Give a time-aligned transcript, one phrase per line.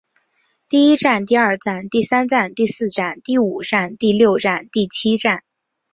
[0.67, 5.43] 第一战第二战第三战第四战第五战第六战第七战